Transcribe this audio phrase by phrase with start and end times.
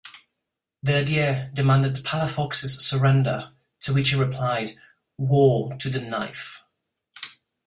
[0.83, 3.51] Verdier demanded Palafox's surrender
[3.81, 4.71] to which he replied
[5.19, 6.63] "War to the knife".